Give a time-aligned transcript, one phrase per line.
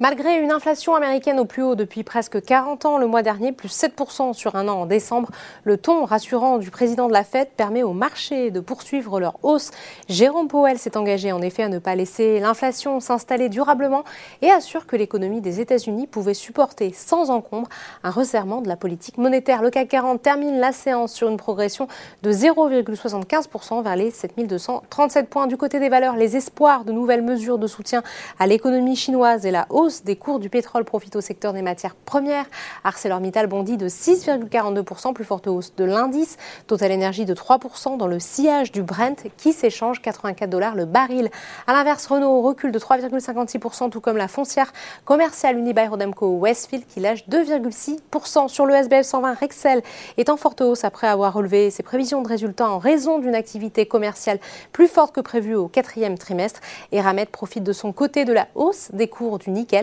[0.00, 3.68] Malgré une inflation américaine au plus haut depuis presque 40 ans le mois dernier, plus
[3.68, 5.30] 7% sur un an en décembre,
[5.62, 9.70] le ton rassurant du président de la Fed permet aux marchés de poursuivre leur hausse.
[10.08, 14.02] Jérôme Powell s'est engagé en effet à ne pas laisser l'inflation s'installer durablement
[14.42, 17.68] et assure que l'économie des États-Unis pouvait supporter sans encombre
[18.02, 19.62] un resserrement de la politique monétaire.
[19.62, 21.86] Le CAC 40 termine la séance sur une progression
[22.24, 25.46] de 0,75% vers les 7237 points.
[25.46, 28.02] Du côté des valeurs, les espoirs de nouvelles mesures de soutien
[28.40, 31.94] à l'économie chinoise et la hausse des cours du pétrole profite au secteur des matières
[31.94, 32.46] premières.
[32.84, 36.38] ArcelorMittal bondit de 6,42%, plus forte hausse de l'indice.
[36.66, 41.28] Total Energy de 3% dans le sillage du Brent qui s'échange 84 dollars le baril.
[41.66, 44.72] À l'inverse, Renault recule de 3,56%, tout comme la foncière
[45.04, 48.48] commerciale Unibail-Rodamco Westfield qui lâche 2,6%.
[48.48, 49.82] Sur le SBF 120, Rexel
[50.16, 53.84] est en forte hausse après avoir relevé ses prévisions de résultats en raison d'une activité
[53.84, 54.38] commerciale
[54.72, 56.60] plus forte que prévue au quatrième trimestre.
[56.90, 59.73] Et Ramet profite de son côté de la hausse des cours du nickel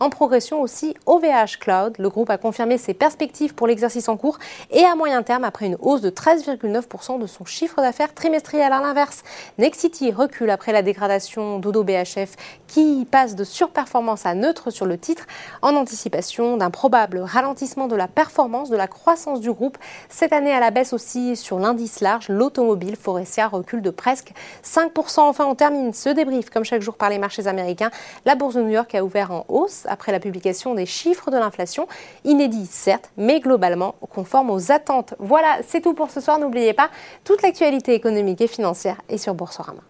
[0.00, 1.94] en progression aussi OVH Cloud.
[1.98, 4.38] Le groupe a confirmé ses perspectives pour l'exercice en cours
[4.70, 8.72] et à moyen terme après une hausse de 13,9% de son chiffre d'affaires trimestriel.
[8.72, 9.22] À l'inverse,
[9.58, 14.98] Nexity recule après la dégradation d'Odo BHF qui passe de surperformance à neutre sur le
[14.98, 15.26] titre
[15.62, 19.78] en anticipation d'un probable ralentissement de la performance de la croissance du groupe.
[20.08, 24.32] Cette année à la baisse aussi sur l'indice large, l'automobile Forestia recule de presque
[24.64, 25.20] 5%.
[25.20, 27.90] Enfin, on termine ce débrief comme chaque jour par les marchés américains.
[28.24, 31.86] La bourse de New York a ouvert hausse après la publication des chiffres de l'inflation,
[32.24, 35.14] inédits certes, mais globalement conformes aux attentes.
[35.18, 36.38] Voilà, c'est tout pour ce soir.
[36.38, 36.90] N'oubliez pas,
[37.24, 39.82] toute l'actualité économique et financière est sur Boursorama.